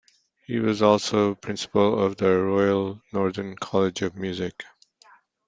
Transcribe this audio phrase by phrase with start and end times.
[0.47, 4.63] He was also principal of the Royal Northern College of Music.